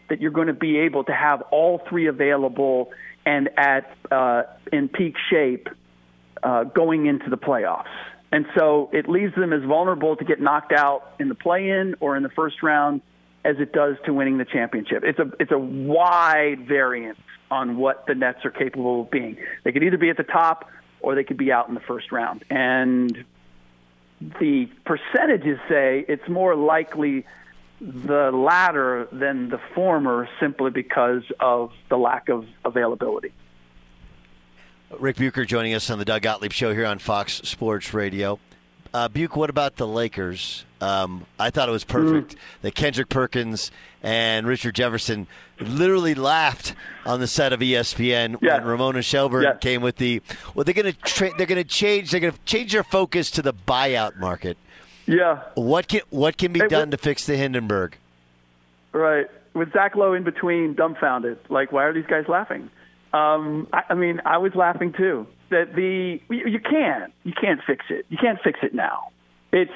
[0.09, 2.93] that you're going to be able to have all three available
[3.27, 5.69] and at uh, in peak shape
[6.43, 7.85] uh, going into the playoffs.
[8.37, 12.19] And so it leaves them as vulnerable to get knocked out in the play-in or
[12.19, 13.01] in the first round
[13.47, 15.05] as it does to winning the championship.
[15.05, 17.19] It's a it's a wide variance
[17.51, 19.39] on what the Nets are capable of being.
[19.65, 20.69] They could either be at the top
[21.01, 22.45] or they could be out in the first round.
[22.51, 23.25] And
[24.21, 27.25] the percentages say it's more likely
[27.81, 33.33] the latter than the former simply because of the lack of availability.
[34.99, 38.39] Ric Bucher joining us on the Doug Gottlieb Show here on Fox Sports Radio.
[38.95, 40.65] Uh, Buke, what about the Lakers?
[40.81, 42.39] Um, I thought it was perfect Mm.
[42.63, 43.71] that Kendrick Perkins
[44.03, 45.27] and Richard Jefferson
[45.61, 48.59] literally laughed on the set of ESPN Yeah.
[48.59, 49.55] when Ramona Shelburne Yeah.
[49.55, 50.23] came with the.
[50.55, 53.31] Well, they're going to tra- they're going to change they're going to change their focus
[53.33, 54.57] to the buyout market.
[55.07, 57.97] Yeah, What can what can be Hey, done what- to fix the Hindenburg?
[58.93, 59.27] right.
[59.55, 61.39] With Zach Lowe in between, dumbfounded.
[61.49, 62.69] Like, why are these guys laughing?
[63.13, 65.27] Um, I, I mean, I was laughing too.
[65.51, 68.07] That the you, you can't you can't fix it.
[68.09, 69.11] You can't fix it now.
[69.53, 69.71] It's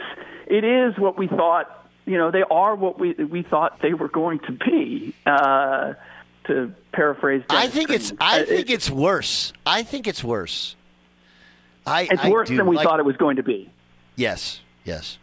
[0.47, 1.77] it is what we thought.
[2.07, 5.15] You know, they are what we we thought they were going to be.
[5.25, 5.95] Uh,
[6.47, 9.53] to paraphrase, I Dennis think it's I Uh, think it- it's worse.
[9.65, 10.75] I think it's worse.
[11.87, 12.57] I it's I worse do.
[12.57, 13.71] than we Like- thought it was going to be.
[14.17, 15.19] Yes, yes.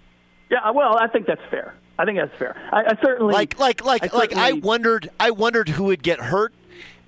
[0.49, 1.73] Yeah, well, I think that's fair.
[1.99, 2.55] I think that's fair.
[2.71, 6.19] I, I certainly like like like I like I wondered I wondered who would get
[6.19, 6.53] hurt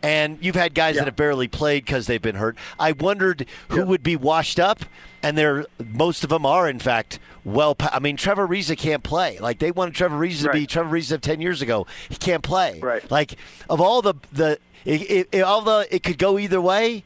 [0.04, 1.02] and you've had guys Yeah.
[1.02, 2.58] that have barely played because they've been hurt.
[2.80, 4.80] I wondered who would be washed up,
[5.24, 7.76] and they're most of them are in fact well.
[7.80, 9.38] I mean, Trevor Ariza can't play.
[9.40, 11.86] Like they wanted Trevor Ariza to be Trevor Ariza of ten years ago.
[12.10, 12.80] He can't play.
[12.80, 13.10] Right.
[13.12, 13.36] Like
[13.70, 17.04] of all the the it, it, it- although it could go either way,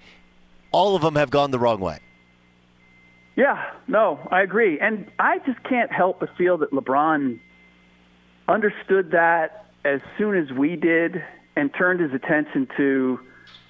[0.72, 2.00] all of them have gone the wrong way.
[3.36, 4.80] Yeah, no, I agree.
[4.80, 7.40] And I just can't help but feel that LeBron
[8.48, 11.24] understood that as soon as we did
[11.56, 13.20] and turned his attention to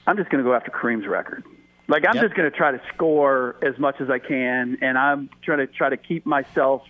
[0.06, 1.44] I'm just going to go after Kareem's record.
[1.88, 2.24] Like I'm Yep.
[2.26, 5.68] just going to try to score as much as I can and I'm trying to
[5.68, 6.82] try to keep myself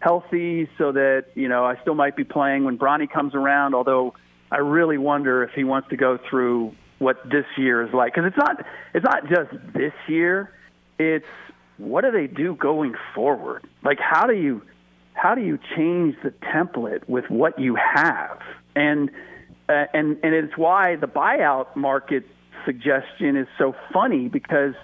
[0.00, 4.14] healthy so that, you know, I still might be playing when Bronny comes around, although
[4.50, 8.24] I really wonder if he wants to go through what this year is like cuz
[8.24, 10.50] it's not it's not just this year.
[10.98, 11.26] It's
[11.76, 13.64] what do they do going forward?
[13.82, 14.62] Like how do you
[15.14, 18.40] how do you change the template with what you have?
[18.74, 19.10] And
[19.68, 22.26] uh, and and it's why the buyout market
[22.64, 24.74] suggestion is so funny because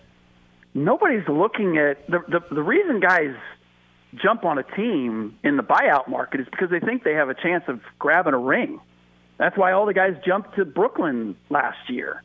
[0.74, 3.34] nobody's looking at the the, the reason guys
[4.14, 7.34] jump on a team in the buyout market is because they think they have a
[7.34, 8.80] chance of grabbing a ring.
[9.38, 12.22] That's why all the guys jumped to Brooklyn last year.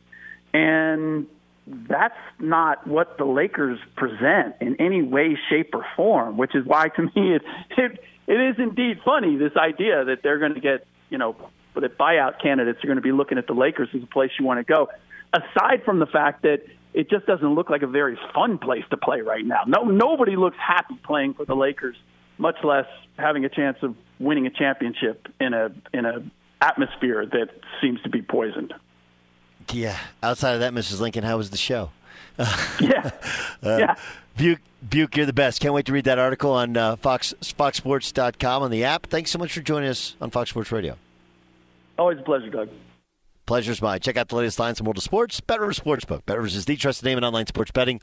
[0.52, 1.26] And
[1.66, 6.88] that's not what the Lakers present in any way, shape, or form, which is why
[6.88, 7.42] to me it
[7.76, 11.36] it, it is indeed funny, this idea that they're going to get, you know,
[11.74, 14.44] that buyout candidates are going to be looking at the Lakers as a place you
[14.44, 14.88] want to go.
[15.32, 16.62] Aside from the fact that
[16.94, 19.62] it just doesn't look like a very fun place to play right now.
[19.66, 21.96] No, nobody looks happy playing for the Lakers,
[22.38, 22.86] much less
[23.18, 26.24] having a chance of winning a championship in a in a
[26.60, 27.50] atmosphere that
[27.80, 28.74] seems to be poisoned.
[29.72, 29.98] Yeah.
[30.22, 31.00] Outside of that, Mrs.
[31.00, 31.90] Lincoln, how was the show?
[32.80, 33.10] Yeah,
[33.62, 33.94] yeah.
[34.36, 35.60] Buke, Buke, you're the best.
[35.60, 39.06] Can't wait to read that article on uh, Fox FoxSports.com on the app.
[39.06, 40.96] Thanks so much for joining us on Fox Sports Radio.
[41.98, 42.68] Always a pleasure, Doug.
[43.46, 44.00] Pleasure's mine.
[44.00, 45.40] Check out the latest lines in world of sports.
[45.40, 46.22] BetRivers Sportsbook.
[46.24, 47.98] BetRivers is the trusted name in online sports betting.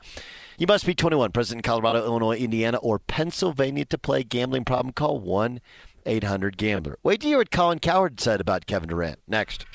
[0.58, 4.24] You must be 21, present in Colorado, Illinois, Indiana, or Pennsylvania to play.
[4.24, 4.92] Gambling problem?
[4.92, 5.60] Call 1
[6.04, 6.98] 800 Gambler.
[7.02, 9.20] Wait to hear what Colin Cowherd said about Kevin Durant.
[9.28, 9.66] Next.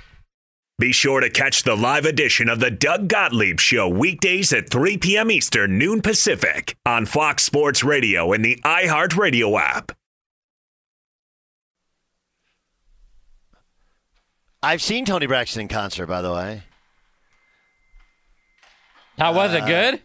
[0.77, 4.97] Be sure to catch the live edition of the Doug Gottlieb Show weekdays at 3
[4.97, 5.29] p.m.
[5.29, 9.91] Eastern, noon Pacific on Fox Sports Radio and the iHeartRadio app.
[14.63, 16.63] I've seen Toni Braxton in concert, by the way.
[19.17, 19.63] How was it?
[19.63, 20.01] Uh, Good.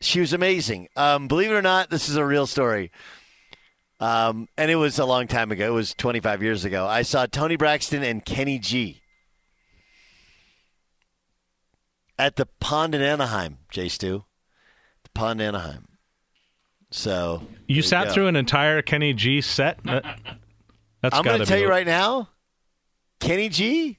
[0.00, 0.88] She was amazing.
[0.96, 2.90] Um, believe it or not, this is a real story.
[4.00, 5.66] Um, and it was a long time ago.
[5.66, 6.86] It was 25 years ago.
[6.86, 9.00] I saw Toni Braxton and Kenny G
[12.18, 14.24] at the Pond in Anaheim, Jay Stu.
[15.04, 15.88] The Pond in Anaheim.
[16.90, 18.12] So You sat go.
[18.14, 19.82] through an entire Kenny G set.
[19.84, 20.04] That,
[21.00, 22.28] that's I'm going to to tell you right now,
[23.24, 23.98] Kenny G,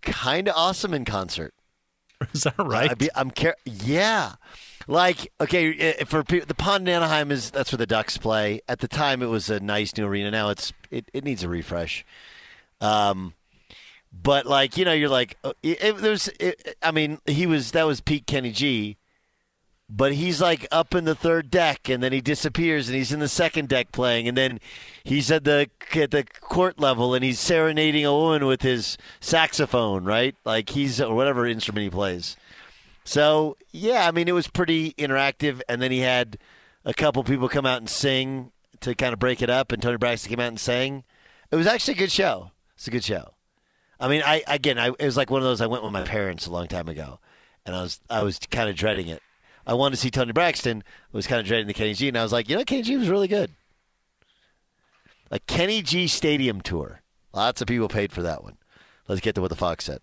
[0.00, 1.54] kind of awesome in concert.
[2.32, 2.88] Is that right?
[2.92, 3.56] I be, I'm care.
[3.64, 4.34] Yeah,
[4.86, 8.60] like okay, for people, the Pond in Anaheim is that's where the Ducks play.
[8.68, 10.30] At the time, it was a nice new arena.
[10.30, 12.04] Now it's it, it needs a refresh.
[12.80, 13.34] Um,
[14.12, 16.28] but like you know, you're like uh, it, it, there's.
[16.38, 18.98] It, I mean, he was that was peak Kenny G.
[19.88, 23.20] But he's like up in the third deck, and then he disappears, and he's in
[23.20, 24.58] the second deck playing, and then
[25.04, 30.04] he's at the at the court level, and he's serenading a woman with his saxophone,
[30.04, 30.34] right?
[30.44, 32.36] Like he's or whatever instrument he plays.
[33.04, 36.38] So yeah, I mean it was pretty interactive, and then he had
[36.86, 39.98] a couple people come out and sing to kind of break it up, and Toni
[39.98, 41.04] Braxton came out and sang.
[41.50, 42.52] It was actually a good show.
[42.74, 43.34] It's a good show.
[44.00, 45.60] I mean, I again, I, it was like one of those.
[45.60, 47.20] I went with my parents a long time ago,
[47.66, 49.22] and I was I was kind of dreading it.
[49.66, 50.82] I wanted to see Toni Braxton.
[50.86, 52.82] I was kind of dreading the Kenny G, and I was like, you know, Kenny
[52.82, 53.50] G was really good.
[55.30, 57.00] Like Kenny G Stadium tour,
[57.34, 58.56] Lots of people paid for that one.
[59.08, 59.98] Let's get to what the Fox said.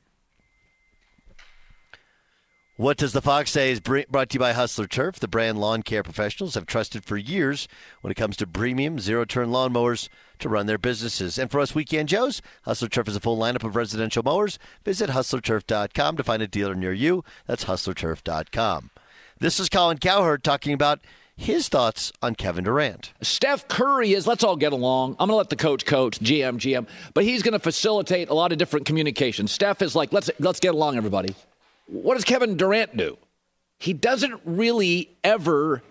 [2.75, 5.59] What Does the Fox Say is br- brought to you by Hustler Turf, the brand
[5.59, 7.67] lawn care professionals have trusted for years
[8.01, 10.09] when it comes to premium zero turn lawnmowers
[10.39, 11.37] to run their businesses.
[11.37, 14.57] And for us weekend Joes, Hustler Turf is a full lineup of residential mowers.
[14.83, 17.23] Visit hustlerturf.com to find a dealer near you.
[17.45, 18.89] That's hustlerturf.com.
[19.41, 20.99] This is Colin Cowherd talking about
[21.35, 23.11] his thoughts on Kevin Durant.
[23.23, 25.13] Steph Curry is let's all get along.
[25.13, 26.85] I'm going to let the coach coach, GM GM,
[27.15, 29.47] but he's going to facilitate a lot of different communication.
[29.47, 31.33] Steph is like let's let's get along everybody.
[31.87, 33.17] What does Kevin Durant do?
[33.79, 35.81] He doesn't really ever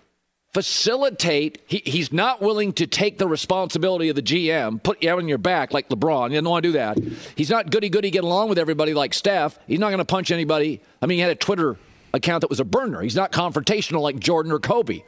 [0.53, 1.61] facilitate.
[1.67, 5.37] He, he's not willing to take the responsibility of the GM, put you on your
[5.37, 6.29] back like LeBron.
[6.29, 6.97] He doesn't want to do that.
[7.35, 9.59] He's not goody goody get along with everybody like Steph.
[9.67, 10.79] He's not going to punch anybody.
[11.01, 11.75] I mean, he had a Twitter
[12.13, 13.01] account that was a burner.
[13.01, 15.03] He's not confrontational like Jordan or Kobe.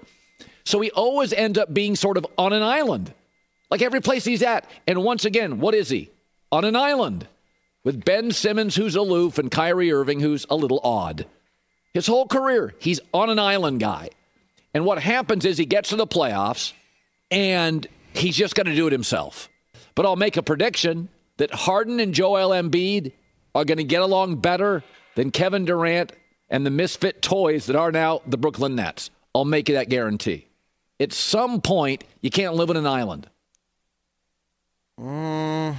[0.64, 3.14] So he always ends up being sort of on an island,
[3.70, 4.66] like every place he's at.
[4.88, 6.10] And once again, what is he?
[6.52, 7.28] On an island
[7.84, 11.26] with Ben Simmons, who's aloof, and Kyrie Irving, who's a little odd.
[11.94, 14.10] His whole career, he's on an island guy.
[14.74, 16.74] And what happens is he gets to the playoffs
[17.30, 19.50] and he's just going to do it himself.
[19.96, 23.12] But I'll make a prediction that Harden and Joel Embiid
[23.54, 24.84] are going to get along better
[25.16, 26.12] than Kevin Durant
[26.50, 29.10] and the misfit toys that are now the Brooklyn Nets.
[29.34, 30.48] I'll make you that guarantee.
[31.00, 33.30] At some point, you can't live on an island.
[35.00, 35.76] Mm,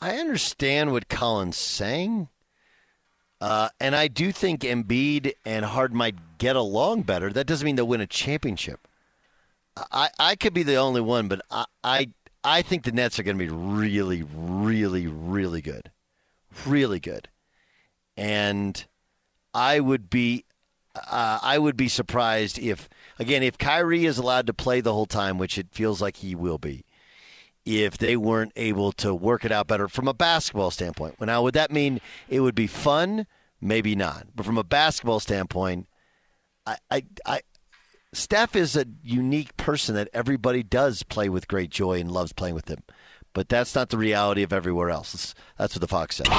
[0.00, 2.28] I understand what Colin's saying.
[3.40, 7.32] Uh, and I do think Embiid and Harden might get along better.
[7.32, 8.86] That doesn't mean they'll win a championship.
[9.90, 12.08] I, I could be the only one, but I, I,
[12.44, 15.90] I think the Nets are going to be really, really, really good.
[16.66, 17.28] Really good.
[18.16, 18.84] And
[19.54, 20.44] I would be
[20.94, 22.88] uh, I would be surprised if,
[23.18, 26.34] again, if Kyrie is allowed to play the whole time, which it feels like he
[26.34, 26.84] will be,
[27.64, 31.20] if they weren't able to work it out better from a basketball standpoint.
[31.20, 33.26] Now, would that mean it would be fun?
[33.60, 34.26] Maybe not.
[34.34, 35.86] But from a basketball standpoint,
[36.66, 37.40] I, I, I
[38.12, 42.54] Steph is a unique person that everybody does play with great joy and loves playing
[42.54, 42.82] with him.
[43.34, 45.34] But that's not the reality of everywhere else.
[45.58, 46.28] That's what the Fox said.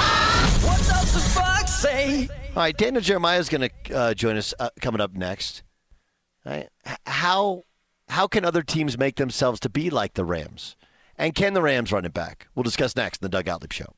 [0.64, 2.28] What does the Fox say?
[2.50, 5.62] All right, Daniel Jeremiah is going to uh, join us uh, coming up next.
[6.46, 6.68] Right.
[7.04, 7.64] How
[8.08, 10.76] how can other teams make themselves to be like the Rams?
[11.16, 12.48] And can the Rams run it back?
[12.54, 13.94] We'll discuss next in the Doug Gottlieb Show.